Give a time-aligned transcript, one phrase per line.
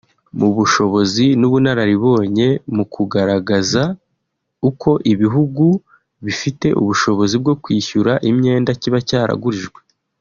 [0.37, 3.83] mu bushobozi n’ubunararibonye mu kugaragaza
[4.69, 5.65] uko ibihugu
[6.25, 9.79] bifite ubushobozi bwo kwishyura imyenda kiba cyaragurijwe